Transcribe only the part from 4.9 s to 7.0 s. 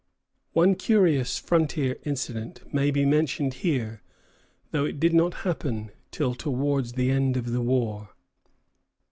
did not happen till towards